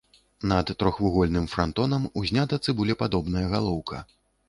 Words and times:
Над 0.51 0.71
трохвугольным 0.79 1.45
франтонам 1.53 2.09
узнята 2.25 2.61
цыбулепадобная 2.67 3.49
галоўка. 3.57 4.07